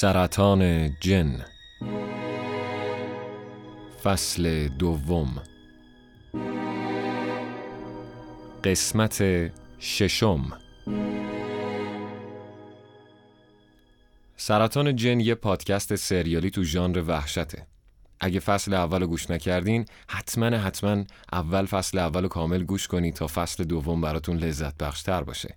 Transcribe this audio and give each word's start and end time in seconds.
سرطان 0.00 0.90
جن. 1.00 1.44
فصل 4.02 4.68
دوم. 4.68 5.42
قسمت 8.64 9.22
ششم. 9.78 10.52
سرطان 14.36 14.96
جن 14.96 15.20
یه 15.20 15.34
پادکست 15.34 15.94
سریالی 15.94 16.50
تو 16.50 16.62
ژانر 16.62 17.02
وحشته. 17.06 17.66
اگه 18.20 18.40
فصل 18.40 18.74
اول 18.74 19.06
گوش 19.06 19.30
نکردین 19.30 19.84
حتما 20.08 20.46
حتما 20.46 21.04
اول 21.32 21.66
فصل 21.66 21.98
اول 21.98 22.28
کامل 22.28 22.64
گوش 22.64 22.88
کنید 22.88 23.14
تا 23.14 23.26
فصل 23.26 23.64
دوم 23.64 24.00
براتون 24.00 24.36
لذت 24.36 24.76
بخشتر 24.76 25.22
باشه. 25.22 25.56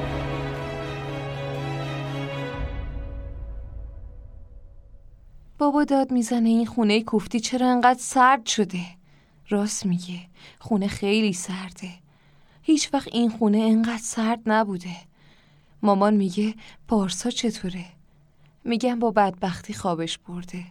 داد 5.91 6.11
می‌زنه 6.11 6.49
این 6.49 6.65
خونه 6.65 7.03
کوفتی 7.03 7.39
چرا 7.39 7.71
انقدر 7.71 7.99
سرد 7.99 8.45
شده؟ 8.45 8.81
راست 9.49 9.85
میگه. 9.85 10.19
خونه 10.59 10.87
خیلی 10.87 11.33
سرده. 11.33 11.89
هیچ 12.61 12.93
وقت 12.93 13.07
این 13.11 13.29
خونه 13.29 13.57
انقدر 13.57 14.01
سرد 14.01 14.39
نبوده. 14.45 14.95
مامان 15.83 16.13
میگه 16.13 16.53
پارسا 16.87 17.29
چطوره؟ 17.29 17.85
میگم 18.63 18.99
با 18.99 19.11
بدبختی 19.11 19.73
خوابش 19.73 20.17
برده. 20.17 20.65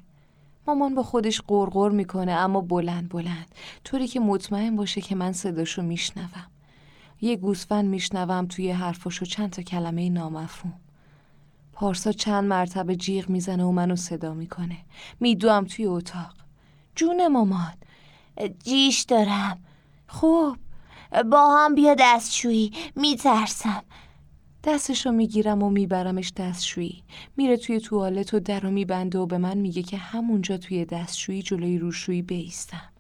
مامان 0.67 0.95
با 0.95 1.03
خودش 1.03 1.41
قرقر 1.41 1.91
می‌کنه 1.91 2.33
اما 2.33 2.61
بلند 2.61 3.09
بلند. 3.09 3.55
طوری 3.85 4.07
که 4.07 4.21
مطمئن 4.21 4.77
باشه 4.77 5.01
که 5.01 5.15
من 5.15 5.33
صداشو 5.33 5.83
میشنوم. 5.83 6.47
یه 7.21 7.37
گوسفند 7.37 7.85
میشنوم 7.85 8.47
توی 8.47 8.71
حرفاشو 8.71 9.25
چند 9.25 9.51
تا 9.51 9.63
کلمه 9.63 10.11
نامفهوم. 10.11 10.75
پارسا 11.81 12.13
چند 12.13 12.45
مرتبه 12.45 12.97
جیغ 12.97 13.29
می‌زنه 13.29 13.65
و 13.65 13.73
منو 13.73 13.97
صدا 13.97 14.35
می‌کنه. 14.35 14.77
میدوم 15.21 15.65
توی 15.65 15.87
اتاق. 15.87 16.35
جون 16.95 17.29
مامان 17.29 17.73
جیش 18.65 19.01
دارم. 19.01 19.59
خب 20.07 20.57
با 21.31 21.57
هم 21.57 21.75
بیا 21.75 21.95
دستشویی 21.99 22.73
میترسم. 22.97 23.83
دستشو 24.65 25.11
می‌گیرم 25.11 25.63
و 25.63 25.71
میبرمش 25.71 26.33
دستشویی. 26.37 27.03
میره 27.37 27.57
توی 27.57 27.81
توالت 27.81 28.35
و 28.35 28.41
در 28.41 28.61
رو 28.61 28.71
میبنده 28.71 29.19
و 29.19 29.27
به 29.27 29.39
من 29.39 29.59
میگه 29.59 29.83
که 29.83 29.97
همونجا 29.97 30.57
توی 30.57 30.85
دستشویی 30.85 31.43
جلوی 31.43 31.79
روشویی 31.79 32.23
بیستم. 32.23 32.91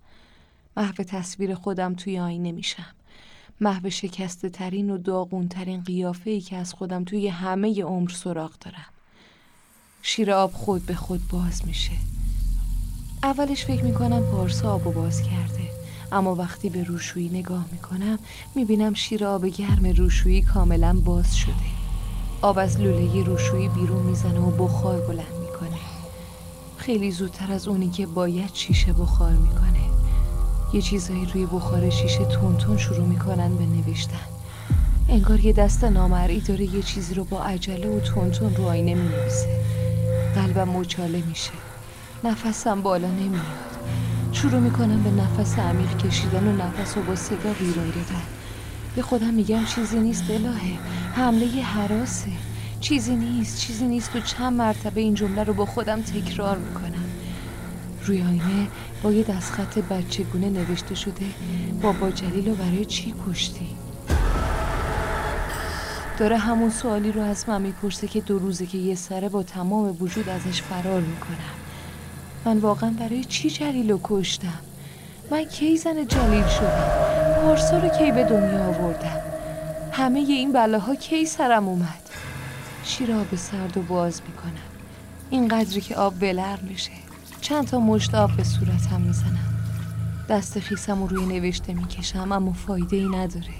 محو 0.77 0.93
تصویر 0.93 1.55
خودم 1.55 1.95
توی 1.95 2.19
آینه 2.19 2.53
میشم. 2.53 2.95
محو 3.63 3.91
شکسته 3.91 4.49
ترین 4.49 4.91
و 4.91 4.99
داغون 4.99 5.49
ترین 5.49 5.81
قیافه 5.81 6.31
ای 6.31 6.41
که 6.41 6.57
از 6.57 6.73
خودم 6.73 7.05
توی 7.05 7.29
همه 7.29 7.83
عمر 7.83 8.11
سراغ 8.11 8.51
دارم. 8.61 8.87
شیر 10.03 10.33
آب 10.33 10.53
خود 10.53 10.87
به 10.87 10.95
خود 10.95 11.29
باز 11.29 11.67
میشه. 11.67 11.93
اولش 13.23 13.65
فکر 13.65 13.85
می‌کنم 13.85 14.23
پارسا 14.23 14.75
آبو 14.75 14.93
باز 14.93 15.23
کرده. 15.23 15.71
اما 16.13 16.35
وقتی 16.35 16.71
به 16.71 16.85
روشویی 16.85 17.29
نگاه 17.29 17.67
می‌کنم 17.73 18.19
می‌بینم 18.55 18.95
شیر 18.95 19.25
آب 19.25 19.47
گرم 19.47 19.87
روشویی 19.87 20.43
کاملا 20.43 21.01
باز 21.05 21.37
شده. 21.37 21.55
آب 22.43 22.59
از 22.59 22.81
لوله 22.81 23.25
روشویی 23.25 23.69
بیرون 23.69 24.03
می‌زنه 24.03 24.41
و 24.41 24.51
بخار 24.51 25.01
بلند 25.01 25.35
می‌کنه. 25.41 25.81
خیلی 26.77 27.11
زودتر 27.11 27.53
از 27.53 27.69
اونی 27.69 27.91
که 27.91 28.07
باید 28.07 28.55
شیشه 28.55 28.93
بخار 28.93 29.33
می‌کنه. 29.33 29.90
یه 30.73 30.83
چیزایی 30.83 31.27
روی 31.27 31.47
بخار 31.47 31.91
شیشه 31.91 32.25
تون 32.25 32.77
شروع 32.79 33.07
می‌کنن 33.07 33.57
به 33.57 33.67
نوشتن. 33.67 34.17
انگار 35.09 35.41
یه 35.41 35.53
دست 35.53 35.85
نامرئی 35.85 36.41
داره 36.41 36.65
یه 36.65 36.83
چیزی 36.83 37.15
رو 37.15 37.25
با 37.25 37.43
عجله 37.45 37.97
و 37.97 38.01
تون 38.01 38.33
رو 38.57 38.69
آینه 38.69 38.95
می 38.95 39.09
نویسه 39.09 39.61
قلبم 40.35 40.69
مچاله 40.69 41.23
میشه. 41.29 41.51
نفسم 42.25 42.83
بالا 42.83 43.09
نمیاد. 43.09 43.71
شروع 44.33 44.61
می‌کنم 44.61 45.03
به 45.03 45.11
نفس 45.11 45.59
عمیق 45.59 45.97
کشیدن 45.97 46.47
و 46.47 46.57
نفس 46.57 46.97
رو 46.97 47.03
با 47.03 47.17
صدا 47.17 47.53
بیرون 47.59 47.87
دادن. 47.87 48.23
به 48.97 49.03
خودم 49.03 49.35
میگم 49.35 49.65
چیزی 49.65 49.99
نیست 49.99 50.31
الهه. 50.31 50.79
حمله 51.15 51.47
حراسه. 51.47 52.31
چیزی 52.81 53.17
نیست 53.17 53.59
چیزی 53.61 53.85
نیست 53.85 54.17
و 54.17 54.21
چند 54.21 54.53
مرتبه 54.53 55.01
این 55.01 55.15
جمله 55.15 55.45
رو 55.45 55.55
با 55.55 55.67
خودم 55.67 56.03
تکرار 56.03 56.59
می‌کنم. 56.59 56.90
روی 58.11 58.23
آینه 58.23 58.69
با 59.03 59.13
یه 59.13 59.23
دستخط 59.23 59.79
بچگونه 59.79 60.49
نوشته 60.51 60.95
شده 60.95 61.27
بابا 61.83 62.11
جلیل 62.11 62.49
رو 62.49 62.55
برای 62.55 62.85
چی 62.85 63.15
کشتی؟ 63.29 63.69
داره 66.19 66.37
همون 66.39 66.71
سوالی 66.71 67.13
رو 67.13 67.23
از 67.23 67.49
من 67.49 67.63
می‌پرسه 67.63 68.09
که 68.09 68.21
دو 68.21 68.39
روزه 68.39 68.67
که 68.67 68.79
یه 68.79 68.95
سره 68.95 69.29
با 69.29 69.43
تمام 69.43 69.97
وجود 70.01 70.29
ازش 70.29 70.63
فرار 70.63 71.01
می‌کنم 71.01 71.55
من 72.45 72.59
واقعا 72.59 72.91
برای 72.91 73.25
چی 73.25 73.51
جلیل 73.51 73.91
رو 73.91 74.01
کشتم؟ 74.05 74.61
من 75.31 75.45
کی 75.45 75.77
زن 75.77 76.07
جلیل 76.07 76.47
شدم؟ 76.47 77.41
پارسا 77.43 77.79
رو 77.79 77.89
کی 77.89 78.13
به 78.13 78.25
دنیا 78.25 78.65
آوردم؟ 78.65 79.21
همه 79.93 80.19
این 80.19 80.53
بلاها 80.53 80.95
کی 80.95 81.27
سرم 81.27 81.69
اومد؟ 81.69 82.11
شیر 82.85 83.13
آب 83.13 83.37
سرد 83.37 83.77
و 83.77 83.83
باز 83.83 84.21
می‌کنم 84.29 84.71
این 85.31 85.49
قدری 85.49 85.81
که 85.81 85.97
آب 85.97 86.21
بلر 86.21 86.61
میشه 86.61 87.10
چند 87.41 87.67
تا 87.67 87.81
مشت 87.81 88.15
آب 88.15 88.37
به 88.37 88.45
صورتم 88.45 89.01
می‌زنم. 89.01 89.55
دست 90.29 90.61
خیسم 90.61 91.03
رو 91.03 91.07
روی 91.07 91.27
نوشته 91.27 91.75
می‌کشم 91.75 92.33
اما 92.33 92.53
فایده 92.53 92.97
ای 92.97 93.09
نداره. 93.09 93.55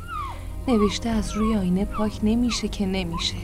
نوشته 0.69 1.09
از 1.09 1.33
روی 1.33 1.57
آینه 1.57 1.85
پاک 1.85 2.21
نمیشه 2.23 2.69
که 2.69 2.87
نمیشه. 2.87 3.35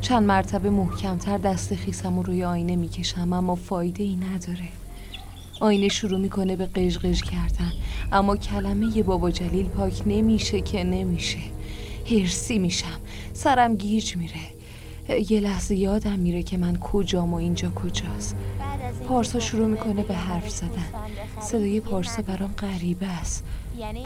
چند 0.00 0.22
مرتبه 0.22 0.70
محکمتر 0.70 1.38
دست 1.38 1.74
خیسم 1.74 2.16
رو 2.16 2.22
روی 2.22 2.44
آینه 2.44 2.76
می‌کشم 2.76 3.32
اما 3.32 3.54
فایده 3.54 4.02
ای 4.02 4.16
نداره. 4.16 4.68
آینه 5.60 5.88
شروع 5.88 6.20
می‌کنه 6.20 6.56
به 6.56 6.66
قژقژ 6.66 7.22
کردن 7.22 7.72
اما 8.12 8.36
کلمه 8.36 8.96
یه 8.96 9.02
بابا 9.02 9.30
جلیل 9.30 9.66
پاک 9.66 10.02
نمیشه 10.06 10.60
که 10.60 10.84
نمیشه. 10.84 11.38
هرسی 12.10 12.58
میشم 12.58 13.00
سرم 13.32 13.76
گیج 13.76 14.16
میره. 14.16 14.40
یه 15.30 15.40
لحظه 15.40 15.74
یادم 15.74 16.18
میره 16.18 16.42
که 16.42 16.56
من 16.56 16.76
کجام 16.76 17.34
و 17.34 17.36
اینجا 17.36 17.70
کجاست. 17.70 18.36
پارسا 19.08 19.38
شروع 19.38 19.66
می‌کنه 19.66 20.02
به 20.02 20.14
حرف 20.14 20.50
زدن. 20.50 20.86
صدای 21.40 21.80
پارسا 21.80 22.22
برام 22.22 22.50
غریبه 22.58 23.06
است. 23.06 23.44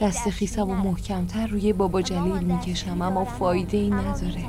دست 0.00 0.30
خیسم 0.30 0.70
و 0.70 0.74
محکمتر 0.74 1.46
روی 1.46 1.72
بابا 1.72 2.02
جلیل 2.02 2.42
می‌کشم 2.42 3.02
اما 3.02 3.24
فایده 3.24 3.76
ای 3.76 3.90
نداره. 3.90 4.44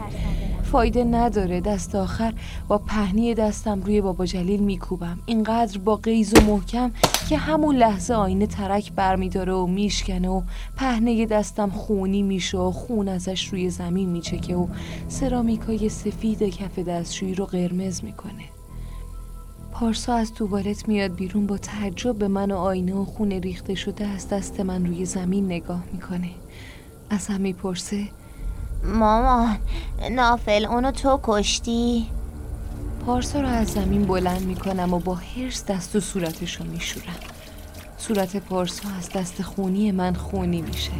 فایده 0.71 1.03
نداره. 1.03 1.61
دست 1.61 1.95
آخر 1.95 2.33
با 2.67 2.77
پهنی 2.77 3.33
دستم 3.33 3.81
روی 3.81 4.01
بابا 4.01 4.25
جلیل 4.25 4.59
میکوبم. 4.59 5.19
اینقدر 5.25 5.77
با 5.77 5.95
قیز 5.95 6.33
و 6.33 6.41
محکم 6.41 6.91
که 7.29 7.37
همون 7.37 7.75
لحظه 7.75 8.13
آینه 8.13 8.47
ترک 8.47 8.91
برمیداره 8.91 9.53
و 9.53 9.65
میشکنه 9.65 10.29
و 10.29 10.41
پهنه 10.77 11.25
دستم 11.25 11.69
خونی 11.69 12.21
میشه 12.21 12.57
و 12.57 12.71
خون 12.71 13.07
ازش 13.07 13.47
روی 13.47 13.69
زمین 13.69 14.09
میچکه 14.09 14.55
و 14.55 14.67
سرامیکای 15.07 15.89
سفید 15.89 16.43
کف 16.43 16.79
دستشویی 16.79 17.35
رو 17.35 17.45
قرمز 17.45 18.03
می‌کنه. 18.03 18.56
پارسا 19.79 20.13
از 20.13 20.33
توالت 20.33 20.87
میاد 20.87 21.15
بیرون 21.15 21.47
با 21.47 21.57
تعجب 21.57 22.15
به 22.15 22.27
من 22.27 22.51
و 22.51 22.57
آینه 22.57 22.93
و 22.93 23.05
خون 23.05 23.31
ریخته 23.31 23.75
شده 23.75 24.07
از 24.07 24.29
دست 24.29 24.59
من 24.59 24.85
روی 24.85 25.05
زمین 25.05 25.45
نگاه 25.45 25.83
می‌کنه. 25.93 26.29
از 27.09 27.27
هم 27.27 27.41
می‌پرسه 27.41 28.07
مامان 28.83 29.57
نافل 30.11 30.65
اونو 30.65 30.91
تو 30.91 31.19
کشتی؟ 31.23 32.07
پارسا 33.05 33.41
رو 33.41 33.47
از 33.47 33.67
زمین 33.67 34.05
بلند 34.05 34.41
می‌کنم 34.41 34.93
و 34.93 34.99
با 34.99 35.15
هرس 35.15 35.65
دست 35.65 35.95
و 35.95 35.99
صورتشو 35.99 36.63
میشورم. 36.63 37.19
صورت 37.97 38.37
پارسا 38.37 38.89
از 38.97 39.09
دست 39.09 39.41
خونی 39.41 39.91
من 39.91 40.13
خونی 40.13 40.61
میشه. 40.61 40.91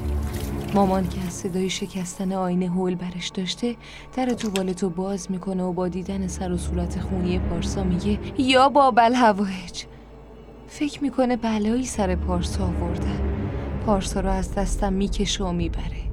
مامان 0.73 1.09
که 1.09 1.21
از 1.21 1.33
صدای 1.33 1.69
شکستن 1.69 2.31
آینه 2.31 2.69
هول 2.69 2.95
برش 2.95 3.27
داشته 3.27 3.75
در 4.15 4.25
توالتو 4.25 4.89
باز 4.89 5.31
می‌کنه 5.31 5.63
و 5.63 5.73
با 5.73 5.87
دیدن 5.87 6.27
سر 6.27 6.51
و 6.51 6.57
صورت 6.57 6.99
خونی 6.99 7.39
پارسا 7.39 7.83
میگه 7.83 8.19
یا 8.37 8.69
بابل 8.69 9.13
هوایج 9.13 9.83
فکر 10.67 11.03
می‌کنه 11.03 11.37
بلایی 11.37 11.85
سر 11.85 12.15
پارسا 12.15 12.65
آورده. 12.65 13.21
پارسا 13.85 14.19
رو 14.19 14.29
از 14.29 14.55
دستم 14.55 14.93
می‌کشه 14.93 15.43
و 15.43 15.51
می‌بره. 15.51 16.07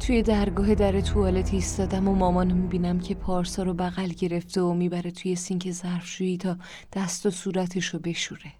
توی 0.00 0.22
درگاه 0.22 0.74
در 0.74 1.00
توالت 1.00 1.54
ایستادم 1.54 2.08
و 2.08 2.14
مامانو 2.14 2.54
می‌بینم 2.54 3.00
که 3.00 3.14
پارسا 3.14 3.62
رو 3.62 3.74
بغل 3.74 4.08
گرفته 4.08 4.60
و 4.60 4.74
می‌بره 4.74 5.10
توی 5.10 5.36
سینک 5.36 5.70
ظرفشویی 5.70 6.36
تا 6.36 6.56
دست 6.92 7.26
و 7.26 7.30
صورتش 7.30 7.86
رو 7.86 7.98
بشوره. 7.98 8.52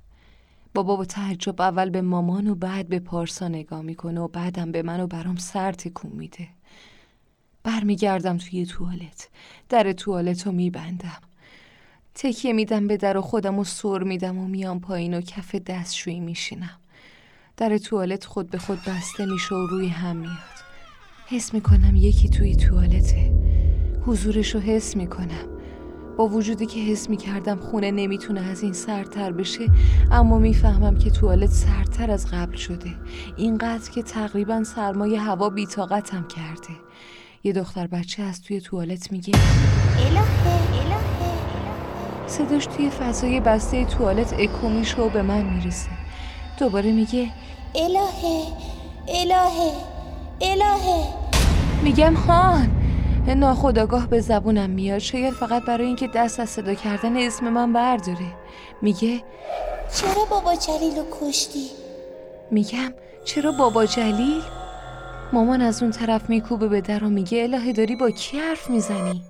بابا 0.75 0.97
با 0.97 1.05
تعجب 1.05 1.61
اول 1.61 1.91
به 1.91 2.03
مامان 2.03 2.49
و 2.49 2.55
بعد 2.55 2.89
به 2.89 2.99
پارسا 2.99 3.49
نگاه 3.49 3.83
می‌کنه 3.83 4.21
و 4.21 4.29
بعدم 4.29 4.73
به 4.73 4.83
من 4.83 5.01
و 5.01 5.07
برام 5.07 5.37
سر 5.37 5.73
تکون 5.73 6.11
میده. 6.11 6.49
برمیگردم 7.65 8.39
توی 8.39 8.67
توالت. 8.67 9.29
در 9.69 9.93
توالت 9.93 10.47
رو 10.47 10.53
میبندم. 10.53 11.21
تکیه 12.15 12.53
میدم 12.53 12.87
به 12.87 12.97
در 12.97 13.17
و 13.17 13.21
خودم 13.21 13.59
و 13.59 13.65
سر 13.65 14.03
میدم 14.03 14.39
و 14.39 14.49
میام 14.49 14.81
پایین 14.81 15.15
و 15.15 15.21
کف 15.21 15.55
دستشویی 15.55 16.21
میشینم. 16.21 16.79
در 17.57 17.79
توالت 17.79 18.25
خود 18.25 18.51
به 18.51 18.59
خود 18.59 18.79
بسته 18.87 19.27
میشه 19.27 19.55
و 19.55 19.67
روی 19.67 19.89
هم 19.89 20.17
میاد. 20.17 20.33
حس 21.27 21.55
می‌کنم 21.55 21.97
یکی 21.97 22.29
توی 22.29 22.57
توالته. 22.57 23.33
حضورش 24.07 24.55
رو 24.55 24.61
حس 24.61 24.97
می‌کنم. 24.97 25.52
با 26.23 26.29
وجودی 26.29 26.67
که 26.67 26.81
حس 26.81 27.11
می‌کردم 27.11 27.57
خونه 27.57 27.91
نمی‌تونه 27.91 28.41
از 28.41 28.63
این 28.63 28.73
سرتر 28.73 29.33
بشه 29.33 29.69
اما 30.13 30.39
می‌فهمم 30.39 30.99
که 30.99 31.11
توالت 31.11 31.51
سرتر 31.51 32.11
از 32.11 32.27
قبل 32.27 32.57
شده. 32.57 32.91
اینقدر 33.37 33.91
که 33.91 34.03
تقریبا 34.03 34.65
سرمایه 34.65 35.21
هوا 35.21 35.51
بیتاقتم 35.51 36.27
کرده. 36.29 36.75
یه 37.45 37.53
دختر 37.53 37.87
بچه 37.87 38.23
از 38.23 38.43
توی 38.43 38.61
توالت 38.61 39.13
میگه 39.13 39.33
صداش 42.27 42.67
توی 42.67 42.91
فضای 42.91 43.41
بسته 43.41 43.85
توالت 43.85 44.35
اکو 44.39 44.69
میشه 44.69 45.03
و 45.03 45.09
به 45.09 45.23
من 45.23 45.43
می‌رسه. 45.43 45.91
دوباره 46.59 46.93
میگه 46.93 47.29
الهه 47.75 48.43
الهه 49.09 49.73
الهه. 50.41 51.05
میگم 51.83 52.15
هان. 52.15 52.82
ناخداگاه 53.29 54.07
به 54.07 54.21
زبونم 54.21 54.71
میاد 54.71 54.99
شاید 54.99 55.35
فقط 55.35 55.65
برای 55.65 55.87
اینکه 55.87 56.09
دست 56.09 56.41
از 56.41 56.51
صدا 56.51 56.75
کردن 56.75 57.17
اسم 57.17 57.49
من 57.49 57.73
برداره 57.73 58.37
میگه 58.83 59.23
چرا 59.97 60.25
بابا 60.31 60.55
جلیل 60.55 60.97
رو 60.97 61.07
کشتی؟ 61.21 61.67
میگم 62.51 62.95
چرا 63.25 63.53
بابا 63.53 63.87
جلیل؟ 63.87 64.43
مامان 65.33 65.61
از 65.61 65.83
اون 65.83 65.93
طرف 65.93 66.31
میکوبه 66.31 66.69
به 66.69 66.81
در 66.81 67.05
و 67.05 67.09
میگه 67.09 67.43
الهه 67.43 67.73
داری 67.73 67.97
با 67.97 68.11
کی 68.11 68.39
حرف 68.39 68.71
می‌زنی؟ 68.71 69.23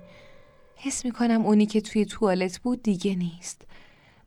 حس 0.75 1.05
می‌کنم 1.05 1.45
اونی 1.45 1.65
که 1.65 1.81
توی 1.81 2.05
توالت 2.05 2.59
بود 2.59 2.83
دیگه 2.83 3.15
نیست 3.15 3.61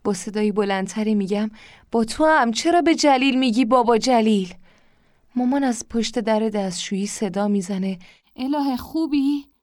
با 0.04 0.12
صدایی 0.12 0.52
بلندتری 0.52 1.14
میگم 1.14 1.50
با 1.92 2.04
تو 2.04 2.24
هم 2.24 2.50
چرا 2.50 2.82
به 2.82 2.94
جلیل 2.94 3.38
میگی 3.38 3.64
بابا 3.64 3.98
جلیل؟ 3.98 4.54
مامان 5.36 5.64
از 5.64 5.88
پشت 5.90 6.18
در 6.18 6.40
دستشویی 6.40 7.06
صدا 7.06 7.48
می‌زنه 7.48 7.98
الهه 8.36 8.76
خوبی؟ 8.76 9.55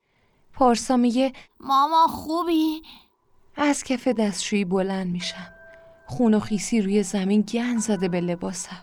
پارسا 0.53 0.97
میگه 0.97 1.33
ماما 1.59 2.07
خوبی؟ 2.07 2.81
از 3.55 3.83
کف 3.83 4.07
دستشویی 4.07 4.65
بلند 4.65 5.11
میشم. 5.11 5.47
خون 6.07 6.33
و 6.33 6.39
خیسی 6.39 6.81
روی 6.81 7.03
زمین 7.03 7.41
گن 7.41 7.77
زده 7.77 8.07
به 8.07 8.21
لباسم. 8.21 8.81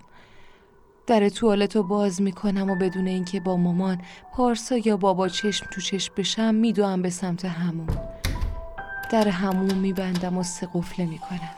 در 1.06 1.28
توالت 1.28 1.76
رو 1.76 1.82
باز 1.82 2.22
می‌کنم 2.22 2.70
و 2.70 2.75
بدون 2.75 3.06
اینکه 3.06 3.40
با 3.40 3.56
مامان 3.56 4.02
پارسا 4.32 4.76
یا 4.76 4.96
بابا 4.96 5.28
چشم 5.28 5.67
تو 5.70 5.81
چشم 5.81 6.14
بشم 6.17 6.55
میدوم 6.55 7.02
به 7.02 7.11
سمت 7.11 7.44
همون 7.44 7.88
در 9.11 9.28
همون 9.28 9.75
میبندم 9.75 10.38
و 10.38 10.43
سه 10.43 10.69
قفله 10.75 11.06
می‌کنم. 11.06 11.55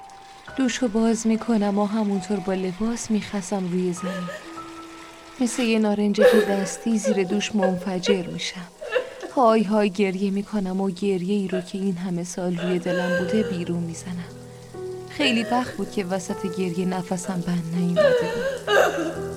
دوشو 0.57 0.89
باز 0.89 1.27
می‌کنم 1.27 1.79
و 1.79 1.87
همونطور 1.87 2.41
با 2.41 2.53
لباس 2.53 3.11
میخسم 3.11 3.69
روی 3.71 3.93
زمین. 3.93 4.29
مثل 5.41 5.63
یه 5.63 5.79
نارنجه 5.79 6.25
که 6.33 6.41
دستی 6.41 6.99
زیر 6.99 7.25
دوش 7.25 7.55
منفجر 7.55 8.27
میشم. 8.27 8.67
های 9.37 9.63
های 9.63 9.91
گریه 9.91 10.31
می‌کنم 10.31 10.81
و 10.81 10.91
گریه 10.91 11.35
ای 11.35 11.49
رو 11.49 11.61
که 11.61 11.79
این 11.79 11.97
همه 11.97 12.25
سال 12.25 12.57
روی 12.57 12.79
دلم 12.79 13.19
بوده 13.19 13.43
بیرون 13.43 13.83
می‌زنم. 13.83 14.33
خیلی 15.11 15.43
وقت 15.43 15.77
بود 15.77 15.91
که 15.91 16.05
وسط 16.05 16.57
گریه 16.59 16.87
نفسم 16.87 17.43
بند 17.47 17.75
نیومده 17.77 18.01
بود. 18.03 18.75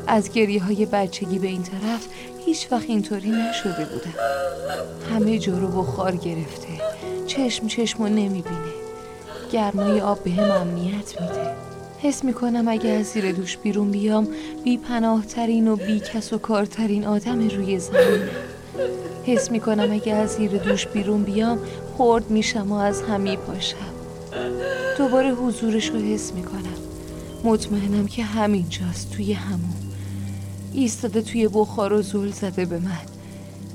از 0.08 0.32
گریه 0.32 0.64
های 0.64 0.86
بچگی 0.86 1.40
به 1.40 1.48
این 1.48 1.64
طرف 1.64 2.08
هیچ 2.46 2.68
وقت 2.72 2.90
اینطوری 2.90 3.30
نشده 3.30 3.86
بودم. 3.86 4.14
همه 5.14 5.40
جا 5.40 5.58
رو 5.58 5.68
بخار 5.68 6.16
گرفته 6.16 6.68
چشم 7.28 7.68
چشم 7.68 8.04
رو 8.04 8.10
نمی‌بینه. 8.10 8.74
گرمای 9.52 10.02
آب 10.02 10.24
به 10.24 10.32
هم 10.32 10.52
امنیت 10.52 11.22
میده. 11.22 11.56
حس 12.00 12.24
می‌کنم 12.24 12.68
اگه 12.68 12.90
از 12.90 13.06
زیر 13.06 13.32
دوش 13.32 13.58
بیرون 13.58 13.92
بیام 13.92 14.28
بی 14.64 14.78
پناه 14.78 15.26
ترین 15.26 15.68
و 15.68 15.76
بی 15.76 16.00
کس 16.00 16.34
و 16.34 16.38
کارترین 16.38 17.06
آدم 17.06 17.50
روی 17.50 17.80
زمینم. 17.80 18.30
حس 19.26 19.52
می‌کنم 19.52 19.92
اگه 19.92 20.14
از 20.14 20.30
زیر 20.30 20.52
دوش 20.58 20.88
بیرون 20.88 21.24
بیام 21.24 21.58
خورد 21.98 22.32
میشم 22.32 22.72
و 22.72 22.76
از 22.76 23.02
همی 23.02 23.38
پاشم. 23.38 23.78
دوباره 24.98 25.32
حضورش 25.32 25.90
رو 25.90 26.00
حس 26.00 26.34
می‌کنم. 26.34 26.76
مطمئنم 27.44 28.08
که 28.08 28.24
همینجاست 28.24 29.12
توی 29.12 29.34
همون. 29.34 29.76
ایستاده 30.74 31.22
توی 31.22 31.48
بخار 31.48 31.94
و 31.94 32.02
زل 32.02 32.32
زده 32.32 32.66
به 32.66 32.80
من. 32.80 33.02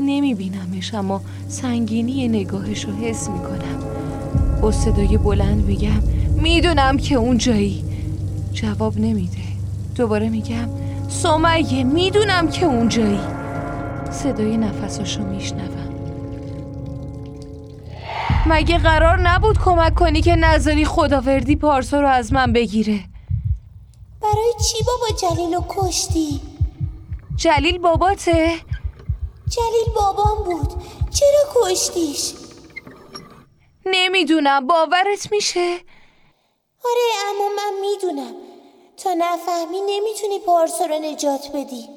نمیبینمش 0.01 0.95
اما 0.95 1.21
سنگینی 1.49 2.29
نگاهش 2.29 2.85
رو 2.85 2.93
حس 2.93 3.29
می‌کنم. 3.29 3.83
با 4.63 4.73
صدای 4.73 5.19
بلند 5.19 5.67
میگم 5.67 6.03
می‌دونم 6.43 6.97
که 6.97 7.15
اونجایی. 7.15 7.85
جواب 8.53 8.99
نمیده. 8.99 9.37
دوباره 9.97 10.29
میگم 10.29 10.69
سمیه 11.09 11.85
می‌دونم 11.85 12.49
که 12.49 12.67
اونجایی. 12.67 13.21
صدای 14.11 14.57
نفساشو 14.57 15.23
میشنوم 15.23 15.91
مگه 18.47 18.79
قرار 18.79 19.21
نبود 19.21 19.59
کمک 19.59 19.95
کنی 19.95 20.23
که 20.23 20.37
نظری 20.37 20.85
خداوردی 20.85 21.57
پارسا 21.57 22.01
رو 22.01 22.09
از 22.09 22.33
من 22.33 22.53
بگیره 22.53 23.01
برای 24.23 24.53
چی 24.69 24.85
بابا 24.85 25.35
جلیل 25.35 25.55
رو 25.55 25.65
کشتی؟ 25.69 26.41
جلیل 27.37 27.79
باباته؟ 27.79 28.55
جلیل 29.49 29.95
بابام 29.95 30.45
بود 30.45 30.69
چرا 31.11 31.55
کشتیش؟ 31.55 32.33
نمی‌دونم 33.87 34.67
باورت 34.67 35.33
میشه؟ 35.33 35.75
آره 36.85 37.07
اما 37.31 37.49
من 37.57 37.73
می‌دونم 37.81 38.33
تا 39.05 39.11
نفهمی 39.19 39.81
نمی‌تونی 39.81 40.39
پارسا 40.47 40.85
رو 40.85 40.99
نجات 41.13 41.51
بدی 41.55 41.89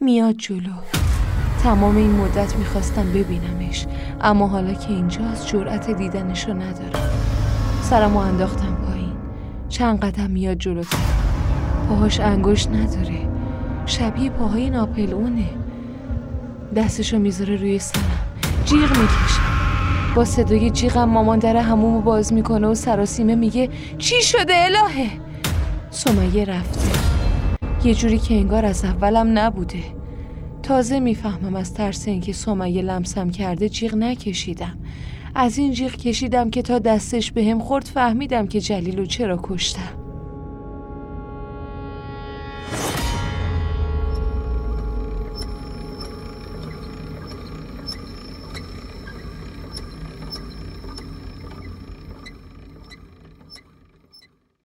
میاد 0.00 0.34
جلو 0.36 1.01
تمام 1.62 1.96
این 1.96 2.10
مدت 2.10 2.56
می‌خواستم 2.56 3.12
ببینمش 3.12 3.86
اما 4.20 4.48
حالا 4.48 4.74
که 4.74 4.88
اینجاست 4.88 5.46
جرأت 5.46 5.90
دیدنش 5.90 6.48
رو 6.48 6.54
ندارم. 6.54 7.10
سرمو 7.82 8.18
انداختم 8.18 8.76
پایین. 8.86 9.12
چند 9.68 10.00
قدم 10.00 10.30
میاد 10.30 10.58
جلوتر. 10.58 10.96
پاهاش 11.88 12.20
انگشت 12.20 12.68
نداره. 12.68 13.28
شبیه 13.86 14.30
پاهای 14.30 14.70
ناپلونه 14.70 15.50
دستشو 16.76 17.18
می‌ذاره 17.18 17.56
روی 17.56 17.78
سرم. 17.78 18.02
جیغ 18.64 18.90
می‌کشم 18.90 19.42
با 20.14 20.24
صدای 20.24 20.70
جیغم 20.70 21.08
مامان 21.08 21.38
در 21.38 21.56
همومو 21.56 22.00
باز 22.00 22.32
می‌کنه 22.32 22.66
و 22.66 22.74
سراسیمه 22.74 23.34
میگه 23.34 23.68
چی 23.98 24.22
شده 24.22 24.52
الهه؟ 24.54 25.10
سمیه 25.90 26.44
رفته. 26.44 26.80
یه 27.84 27.94
جوری 27.94 28.18
که 28.18 28.34
انگار 28.34 28.64
از 28.64 28.84
اولم 28.84 29.38
نبوده. 29.38 30.01
تازه 30.72 31.00
می‌فهمم 31.00 31.56
از 31.56 31.74
ترس 31.74 32.08
اینکه 32.08 32.32
سمیه 32.32 32.82
لمسم 32.82 33.30
کرده 33.30 33.68
جیغ 33.68 33.94
نکشیدم. 33.94 34.78
از 35.34 35.58
این 35.58 35.72
جیغ 35.72 35.96
کشیدم 35.96 36.50
که 36.50 36.62
تا 36.62 36.78
دستش 36.78 37.32
به 37.32 37.44
هم 37.44 37.58
خورد 37.58 37.84
فهمیدم 37.84 38.46
که 38.46 38.60
جلیلو 38.60 39.06
چرا 39.06 39.40
کشتم. 39.42 40.01